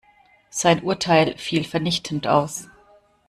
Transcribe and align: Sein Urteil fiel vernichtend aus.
Sein 0.49 0.81
Urteil 0.81 1.37
fiel 1.37 1.63
vernichtend 1.63 2.25
aus. 2.25 2.67